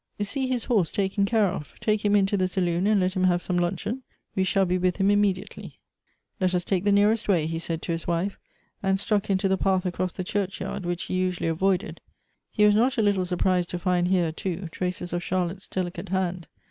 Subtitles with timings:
[0.19, 1.75] See his horse taken care of.
[1.79, 4.01] Take him into the saloon, and let him have some luncheon.
[4.35, 5.77] We shall be with him immediately.""
[6.41, 8.39] Let us take the nearest way," he said to his wife,
[8.81, 12.01] and struck into the path across the churchyard, which he usually avoided.
[12.49, 16.09] He was not a little sui prised to find here, too, traces of Charlotte's delicate
[16.09, 16.47] hand.